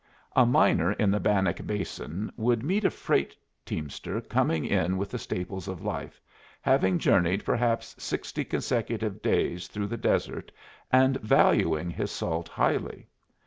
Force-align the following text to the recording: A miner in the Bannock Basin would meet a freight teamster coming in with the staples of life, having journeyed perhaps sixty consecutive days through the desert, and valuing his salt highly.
A 0.35 0.47
miner 0.47 0.93
in 0.93 1.11
the 1.11 1.19
Bannock 1.19 1.63
Basin 1.67 2.31
would 2.35 2.63
meet 2.63 2.83
a 2.85 2.89
freight 2.89 3.35
teamster 3.63 4.19
coming 4.19 4.65
in 4.65 4.97
with 4.97 5.11
the 5.11 5.19
staples 5.19 5.67
of 5.67 5.83
life, 5.83 6.19
having 6.59 6.97
journeyed 6.97 7.45
perhaps 7.45 7.95
sixty 8.03 8.43
consecutive 8.43 9.21
days 9.21 9.67
through 9.67 9.85
the 9.89 9.97
desert, 9.97 10.51
and 10.91 11.17
valuing 11.19 11.91
his 11.91 12.09
salt 12.09 12.49
highly. 12.49 13.05